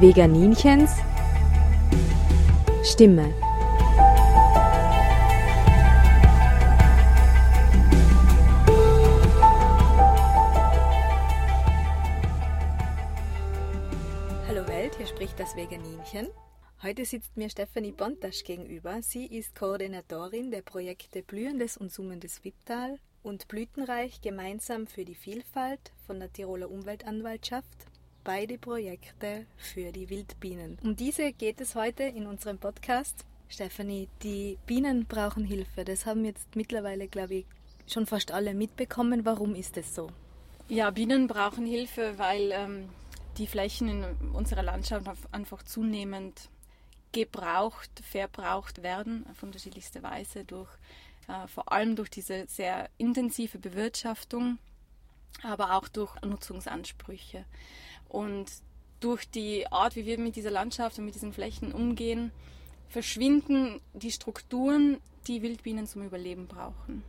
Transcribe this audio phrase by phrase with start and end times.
[0.00, 0.92] Veganinchens
[2.84, 3.34] Stimme.
[14.46, 16.28] Hallo Welt, hier spricht das Veganinchen.
[16.84, 19.02] Heute sitzt mir Stefanie Bontasch gegenüber.
[19.02, 25.90] Sie ist Koordinatorin der Projekte Blühendes und Summendes Wipptal und Blütenreich gemeinsam für die Vielfalt
[26.06, 27.88] von der Tiroler Umweltanwaltschaft.
[28.28, 30.76] Beide Projekte für die Wildbienen.
[30.82, 33.24] Um diese geht es heute in unserem Podcast.
[33.48, 35.82] Stefanie, die Bienen brauchen Hilfe.
[35.82, 37.46] Das haben jetzt mittlerweile, glaube ich,
[37.86, 39.24] schon fast alle mitbekommen.
[39.24, 40.10] Warum ist es so?
[40.68, 42.90] Ja, Bienen brauchen Hilfe, weil ähm,
[43.38, 46.50] die Flächen in unserer Landschaft einfach zunehmend
[47.12, 50.68] gebraucht, verbraucht werden auf unterschiedlichste Weise durch
[51.28, 54.58] äh, vor allem durch diese sehr intensive Bewirtschaftung,
[55.42, 57.46] aber auch durch Nutzungsansprüche.
[58.08, 58.46] Und
[59.00, 62.32] durch die Art, wie wir mit dieser Landschaft und mit diesen Flächen umgehen,
[62.88, 67.04] verschwinden die Strukturen, die Wildbienen zum Überleben brauchen.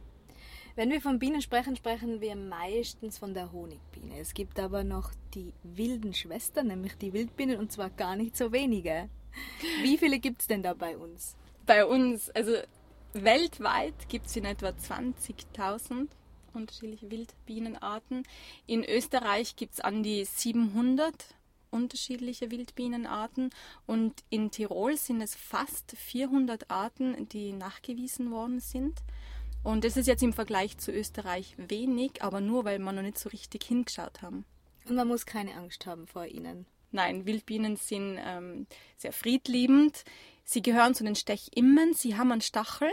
[0.76, 4.20] Wenn wir von Bienen sprechen, sprechen wir meistens von der Honigbiene.
[4.20, 8.52] Es gibt aber noch die wilden Schwestern, nämlich die Wildbienen, und zwar gar nicht so
[8.52, 9.10] wenige.
[9.82, 11.36] Wie viele gibt es denn da bei uns?
[11.66, 12.54] Bei uns, also
[13.14, 16.08] weltweit gibt es in etwa 20.000
[16.54, 18.24] unterschiedliche Wildbienenarten.
[18.66, 21.36] In Österreich gibt es an die 700
[21.72, 23.52] unterschiedliche Wildbienenarten
[23.86, 29.00] und in Tirol sind es fast 400 Arten, die nachgewiesen worden sind.
[29.64, 33.20] Und das ist jetzt im Vergleich zu Österreich wenig, aber nur weil wir noch nicht
[33.20, 34.46] so richtig hingeschaut haben.
[34.88, 36.66] Und man muss keine Angst haben vor ihnen.
[36.92, 38.66] Nein, Wildbienen sind ähm,
[38.98, 40.04] sehr friedliebend.
[40.44, 42.90] Sie gehören zu den Stechimmen, sie haben einen Stachel,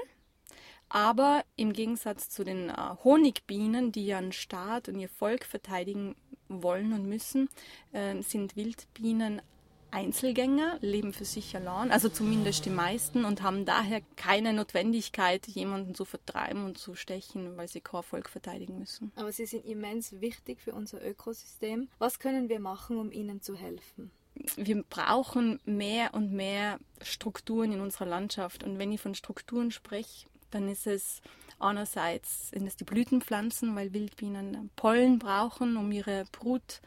[0.97, 6.17] aber im Gegensatz zu den äh, Honigbienen, die ihren Staat und ihr Volk verteidigen
[6.49, 7.51] wollen und müssen,
[7.93, 9.43] äh, sind Wildbienen
[9.91, 15.95] Einzelgänger, leben für sich allein, also zumindest die meisten, und haben daher keine Notwendigkeit, jemanden
[15.95, 19.13] zu vertreiben und zu stechen, weil sie kein Volk verteidigen müssen.
[19.17, 21.89] Aber sie sind immens wichtig für unser Ökosystem.
[21.99, 24.11] Was können wir machen, um ihnen zu helfen?
[24.57, 28.65] wir brauchen mehr und mehr Strukturen in unserer Landschaft.
[28.65, 30.27] Und wenn ich von Strukturen spreche,
[30.57, 31.21] dann ist es
[31.59, 36.81] einerseits sind es die Blütenpflanzen, weil Wildbienen Pollen brauchen, um ihre Brut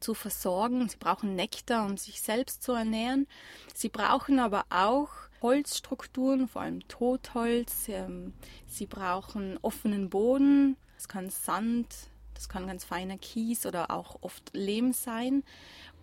[0.00, 0.88] zu versorgen.
[0.88, 3.26] Sie brauchen Nektar, um sich selbst zu ernähren.
[3.74, 5.10] Sie brauchen aber auch
[5.42, 7.88] Holzstrukturen, vor allem Totholz.
[7.88, 8.32] Ähm,
[8.66, 10.76] sie brauchen offenen Boden.
[10.96, 11.94] Es kann Sand,
[12.32, 15.42] das kann ganz feiner Kies oder auch oft Lehm sein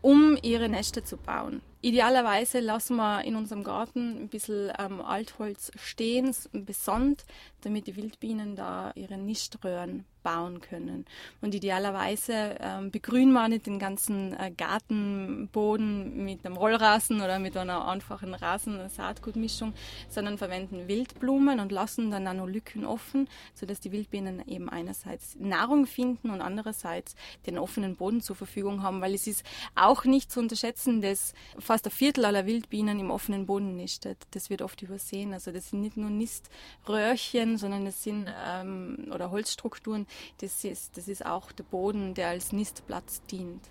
[0.02, 1.62] um ihre Nester zu bauen.
[1.81, 7.25] Idealerweise lassen wir in unserem Garten ein bisschen ähm, Altholz stehen, besonnt,
[7.62, 11.06] damit die Wildbienen da ihre Niströhren bauen können.
[11.41, 17.56] Und idealerweise ähm, begrünen wir nicht den ganzen äh, Gartenboden mit einem Rollrasen oder mit
[17.56, 19.73] einer einfachen Rasen-Saatgutmischung,
[20.09, 25.35] sondern verwenden Wildblumen und lassen dann auch noch Lücken offen, sodass die Wildbienen eben einerseits
[25.39, 29.44] Nahrung finden und andererseits den offenen Boden zur Verfügung haben, weil es ist
[29.75, 31.34] auch nicht zu unterschätzen, dass
[31.69, 34.18] fast ein Viertel aller Wildbienen im offenen Boden nistet.
[34.31, 35.34] Das wird oft übersehen.
[35.34, 40.07] Also das sind nicht nur Niströhrchen, sondern es sind ähm, oder Holzstrukturen,
[40.40, 43.62] das ist, das ist auch der Boden, der als Nistplatz dient.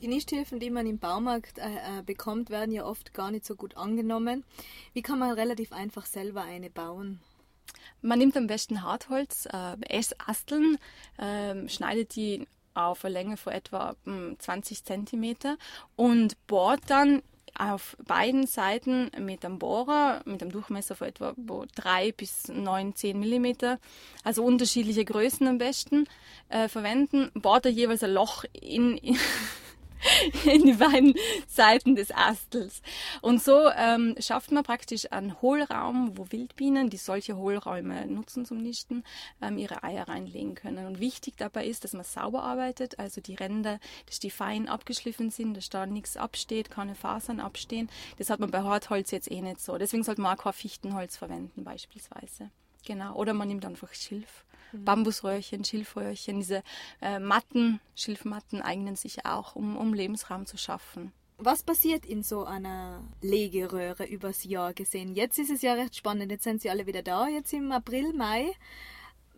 [0.00, 3.54] Die Nisthilfen, die man im Baumarkt äh, äh, bekommt, werden ja oft gar nicht so
[3.54, 4.42] gut angenommen.
[4.92, 7.20] Wie kann man relativ einfach selber eine bauen?
[8.02, 10.76] Man nimmt am besten Hartholz, äh, Essasteln,
[11.18, 13.94] äh, schneidet die auf eine Länge von etwa
[14.38, 15.56] 20 hm, cm
[15.94, 17.22] und bohrt dann
[17.58, 21.34] auf beiden Seiten mit einem Bohrer, mit einem Durchmesser von etwa
[21.74, 23.76] 3 bis 9, 10 mm,
[24.24, 26.08] also unterschiedliche Größen am besten,
[26.48, 29.18] äh, verwenden, bohrt er jeweils ein Loch in, in
[30.44, 31.14] in die beiden
[31.46, 32.82] Seiten des Astels.
[33.20, 38.58] Und so ähm, schafft man praktisch einen Hohlraum, wo Wildbienen, die solche Hohlräume nutzen zum
[38.58, 39.04] Nisten,
[39.40, 40.86] ähm, ihre Eier reinlegen können.
[40.86, 45.30] Und wichtig dabei ist, dass man sauber arbeitet, also die Ränder, dass die fein abgeschliffen
[45.30, 47.88] sind, dass da nichts absteht, keine Fasern abstehen.
[48.18, 49.78] Das hat man bei Hartholz jetzt eh nicht so.
[49.78, 52.50] Deswegen sollte man auch kein Fichtenholz verwenden beispielsweise.
[52.84, 53.14] Genau.
[53.14, 54.43] Oder man nimmt einfach Schilf.
[54.74, 54.84] Mhm.
[54.84, 56.62] Bambusröhrchen, Schilfröhrchen, diese
[57.00, 61.12] äh, Matten, Schilfmatten eignen sich auch, um, um Lebensraum zu schaffen.
[61.38, 65.14] Was passiert in so einer Legeröhre übers Jahr gesehen?
[65.14, 66.30] Jetzt ist es ja recht spannend.
[66.30, 68.52] Jetzt sind sie alle wieder da, jetzt im April, Mai.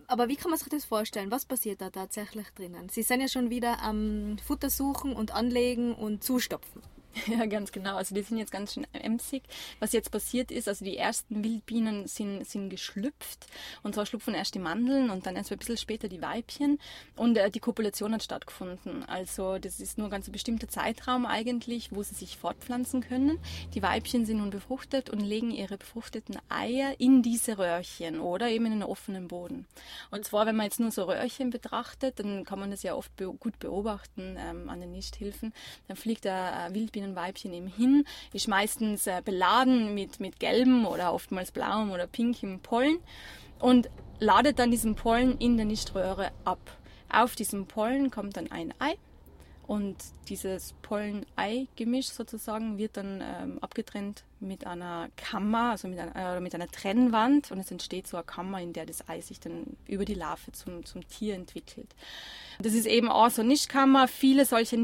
[0.07, 1.31] Aber wie kann man sich das vorstellen?
[1.31, 2.89] Was passiert da tatsächlich drinnen?
[2.91, 6.83] Sie sind ja schon wieder am Futter suchen und anlegen und zustopfen.
[7.27, 7.97] Ja, ganz genau.
[7.97, 9.43] Also die sind jetzt ganz schön emsig.
[9.81, 13.47] Was jetzt passiert ist, also die ersten Wildbienen sind, sind geschlüpft.
[13.83, 16.79] Und zwar schlüpfen erst die Mandeln und dann erst ein bisschen später die Weibchen.
[17.17, 19.05] Und äh, die Kopulation hat stattgefunden.
[19.05, 23.39] Also das ist nur ein ganz bestimmter Zeitraum eigentlich, wo sie sich fortpflanzen können.
[23.75, 28.67] Die Weibchen sind nun befruchtet und legen ihre befruchteten Eier in diese Röhrchen oder eben
[28.67, 29.67] in einen offenen Boden.
[30.11, 33.15] Und zwar, wenn man jetzt nur so Röhrchen betrachtet, dann kann man das ja oft
[33.17, 35.53] be gut beobachten ähm, an den Nisthilfen.
[35.89, 36.71] Dann fliegt der
[37.07, 42.07] äh, Wildbienenweibchen eben hin, ist meistens äh, beladen mit, mit gelbem oder oftmals blauem oder
[42.07, 42.99] pinkem Pollen
[43.59, 43.89] und
[44.19, 46.59] ladet dann diesen Pollen in der Niströhre ab.
[47.09, 48.97] Auf diesem Pollen kommt dann ein Ei
[49.67, 49.97] und
[50.29, 56.55] dieses Pollen-Ei-Gemisch sozusagen wird dann ähm, abgetrennt mit einer Kammer, also mit einer, äh, mit
[56.55, 60.05] einer Trennwand und es entsteht so eine Kammer, in der das Ei sich dann über
[60.05, 61.95] die Larve zum, zum Tier entwickelt.
[62.61, 64.07] Das ist eben auch so eine Nischkammer.
[64.07, 64.77] Viele solche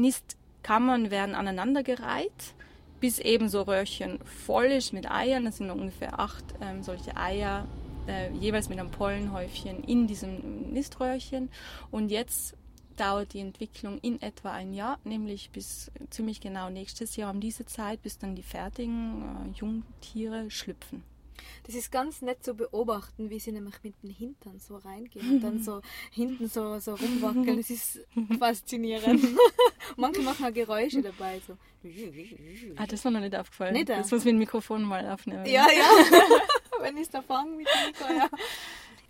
[0.63, 2.55] Nistkammern werden aneinandergereiht,
[3.01, 5.43] bis eben so Röhrchen voll ist mit Eiern.
[5.43, 7.67] Das sind ungefähr acht ähm, solche Eier,
[8.07, 11.49] äh, jeweils mit einem Pollenhäufchen in diesem Niströhrchen.
[11.91, 12.55] Und jetzt
[12.95, 17.65] dauert die Entwicklung in etwa ein Jahr, nämlich bis ziemlich genau nächstes Jahr um diese
[17.65, 21.03] Zeit, bis dann die fertigen äh, Jungtiere schlüpfen.
[21.65, 25.41] Das ist ganz nett zu beobachten, wie sie nämlich mit den Hintern so reingehen und
[25.41, 25.81] dann so
[26.11, 27.57] hinten so, so rumwackeln.
[27.57, 27.99] Das ist
[28.39, 29.23] faszinierend.
[29.97, 31.41] Manche machen auch Geräusche dabei.
[31.45, 31.57] So.
[32.77, 33.73] Ah, das war noch nicht aufgefallen.
[33.73, 35.45] Nicht, das muss mit dem Mikrofon mal aufnehmen.
[35.45, 36.19] Ja, ja.
[36.79, 38.29] Wenn ich es da fange mit dem Mikro, ja.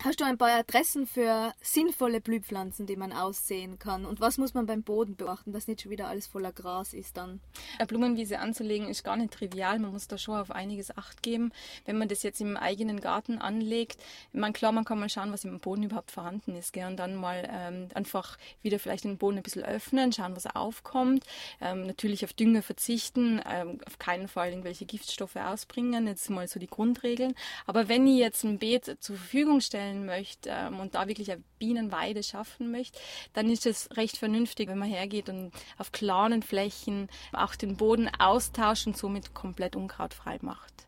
[0.04, 4.04] Hast du ein paar Adressen für sinnvolle Blühpflanzen, die man aussehen kann?
[4.04, 7.16] Und was muss man beim Boden beachten, dass nicht schon wieder alles voller Gras ist
[7.16, 7.40] dann?
[7.78, 9.78] Eine Blumenwiese anzulegen ist gar nicht trivial.
[9.78, 11.52] Man muss da schon auf einiges Acht geben.
[11.86, 13.96] Wenn man das jetzt im eigenen Garten anlegt,
[14.34, 16.74] man klar, man kann mal schauen, was im Boden überhaupt vorhanden ist.
[16.74, 16.86] Gell?
[16.86, 21.24] Und dann mal ähm, einfach wieder vielleicht den Boden ein bisschen öffnen, schauen, was aufkommt.
[21.62, 26.06] Ähm, natürlich auf Dünger verzichten, ähm, auf keinen Fall irgendwelche Giftstoffe ausbringen.
[26.06, 27.34] Jetzt mal so die Grundregeln.
[27.64, 31.30] Aber wenn ich jetzt ein Beet zur Verfügung stelle, stellen möchte ähm, und da wirklich
[31.30, 32.98] eine Bienenweide schaffen möchte,
[33.32, 38.10] dann ist es recht vernünftig, wenn man hergeht und auf kleinen Flächen auch den Boden
[38.18, 40.86] austauscht und somit komplett unkrautfrei macht.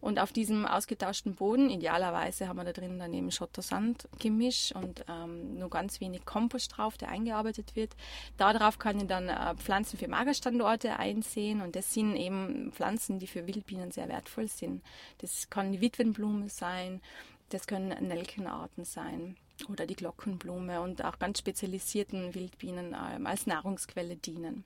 [0.00, 5.58] Und auf diesem ausgetauschten Boden, idealerweise haben wir da drin dann eben Schotter-Sand-Gemisch und ähm,
[5.58, 7.94] nur ganz wenig Kompost drauf, der eingearbeitet wird.
[8.38, 13.26] Darauf kann ich dann äh, Pflanzen für Magerstandorte einsehen und das sind eben Pflanzen, die
[13.26, 14.82] für Wildbienen sehr wertvoll sind.
[15.18, 17.02] Das kann die Witwenblume sein,
[17.50, 19.36] das können Nelkenarten sein
[19.68, 24.64] oder die Glockenblume und auch ganz spezialisierten Wildbienen ähm, als Nahrungsquelle dienen.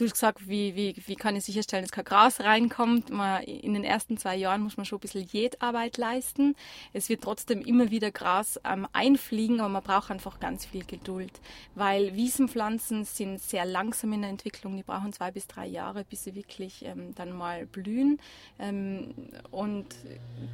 [0.00, 3.10] Du hast gesagt, wie, wie, wie kann ich sicherstellen, dass kein Gras reinkommt?
[3.10, 6.56] Man, in den ersten zwei Jahren muss man schon ein bisschen Jätarbeit leisten.
[6.94, 11.32] Es wird trotzdem immer wieder Gras ähm, einfliegen, aber man braucht einfach ganz viel Geduld,
[11.74, 14.78] weil Wiesenpflanzen sind sehr langsam in der Entwicklung.
[14.78, 18.20] Die brauchen zwei bis drei Jahre, bis sie wirklich ähm, dann mal blühen.
[18.58, 19.12] Ähm,
[19.50, 19.84] und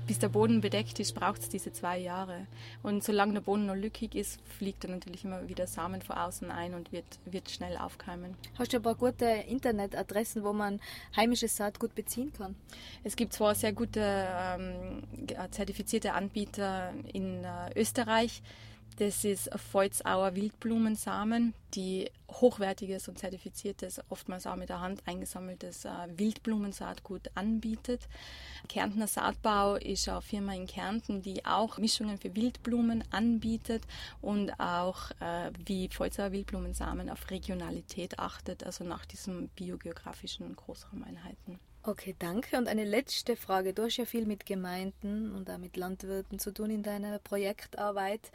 [0.08, 2.49] bis der Boden bedeckt ist, braucht es diese zwei Jahre.
[2.82, 6.50] Und solange der Boden noch lückig ist, fliegt er natürlich immer wieder Samen von außen
[6.50, 8.34] ein und wird, wird schnell aufkeimen.
[8.58, 10.80] Hast du ein paar gute Internetadressen, wo man
[11.14, 12.56] heimisches Saatgut beziehen kann?
[13.04, 15.02] Es gibt zwar sehr gute ähm,
[15.50, 18.42] zertifizierte Anbieter in äh, Österreich.
[18.98, 25.90] Das ist Volzauer Wildblumensamen, die hochwertiges und zertifiziertes, oftmals auch mit der Hand eingesammeltes äh,
[26.17, 28.09] Wildblumensaatgut anbietet.
[28.68, 33.83] Kärntner Saatbau ist eine Firma in Kärnten, die auch Mischungen für Wildblumen anbietet
[34.21, 41.61] und auch äh, wie Volzauer Wildblumensamen auf Regionalität achtet, also nach diesen biogeografischen Großraumeinheiten.
[41.83, 42.56] Okay, danke.
[42.59, 43.73] Und eine letzte Frage.
[43.73, 48.33] Du hast ja viel mit Gemeinden und auch mit Landwirten zu tun in deiner Projektarbeit.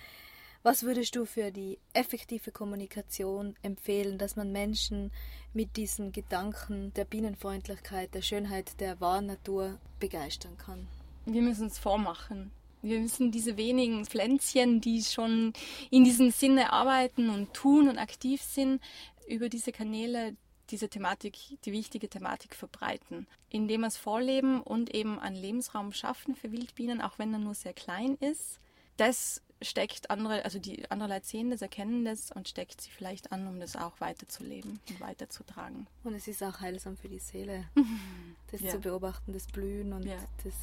[0.64, 5.12] Was würdest du für die effektive Kommunikation empfehlen, dass man Menschen
[5.54, 10.88] mit diesen Gedanken der Bienenfreundlichkeit, der Schönheit der wahren Natur begeistern kann?
[11.26, 12.52] Wir müssen es vormachen.
[12.84, 15.54] Wir müssen diese wenigen Pflänzchen, die schon
[15.90, 18.82] in diesem Sinne arbeiten und tun und aktiv sind,
[19.28, 20.36] über diese Kanäle
[20.70, 26.36] diese Thematik, die wichtige Thematik verbreiten, indem wir es vorleben und eben einen Lebensraum schaffen
[26.36, 28.60] für Wildbienen, auch wenn er nur sehr klein ist.
[28.96, 33.32] Das steckt andere, also die andere Leute sehen das, erkennen das und steckt sie vielleicht
[33.32, 35.88] an, um das auch weiterzuleben und weiterzutragen.
[36.04, 37.66] Und es ist auch heilsam für die Seele,
[38.52, 38.72] das ja.
[38.72, 40.18] zu beobachten, das Blühen und ja.
[40.44, 40.54] das,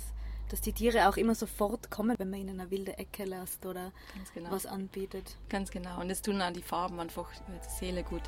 [0.51, 3.93] dass die Tiere auch immer sofort kommen, wenn man ihnen eine wilde Ecke lässt oder
[4.35, 4.51] genau.
[4.51, 5.37] was anbietet.
[5.49, 6.01] Ganz genau.
[6.01, 8.23] Und es tun auch die Farben einfach die Seele gut.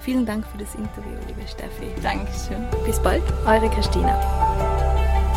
[0.00, 1.92] Vielen Dank für das Interview, liebe Steffi.
[2.02, 2.68] Dankeschön.
[2.84, 5.31] Bis bald, eure Christina.